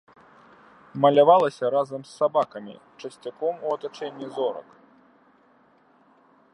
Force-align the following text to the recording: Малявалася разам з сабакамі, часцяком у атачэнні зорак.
Малявалася 1.05 1.65
разам 1.75 2.01
з 2.07 2.11
сабакамі, 2.21 2.75
часцяком 3.05 3.55
у 3.69 3.77
атачэнні 3.77 4.27
зорак. 4.39 4.75